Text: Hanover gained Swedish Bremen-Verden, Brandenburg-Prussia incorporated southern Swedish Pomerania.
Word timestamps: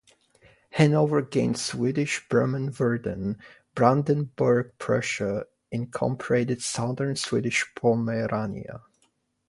Hanover 0.71 1.21
gained 1.21 1.59
Swedish 1.59 2.27
Bremen-Verden, 2.27 3.37
Brandenburg-Prussia 3.75 5.45
incorporated 5.69 6.63
southern 6.63 7.15
Swedish 7.15 7.67
Pomerania. 7.75 8.81